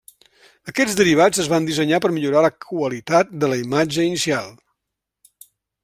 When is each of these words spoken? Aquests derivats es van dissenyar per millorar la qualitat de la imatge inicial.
Aquests 0.71 0.95
derivats 0.99 1.41
es 1.43 1.49
van 1.51 1.67
dissenyar 1.67 1.99
per 2.05 2.11
millorar 2.15 2.43
la 2.47 2.53
qualitat 2.67 3.31
de 3.45 3.51
la 3.53 3.61
imatge 3.67 4.11
inicial. 4.11 4.53